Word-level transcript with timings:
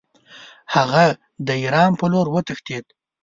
هغه 0.73 1.05
د 1.45 1.47
ایران 1.61 1.91
په 1.99 2.05
لوري 2.11 2.31
وتښتېد. 2.31 2.85